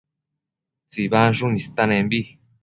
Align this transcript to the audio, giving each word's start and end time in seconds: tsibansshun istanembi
tsibansshun 0.93 1.59
istanembi 1.61 2.19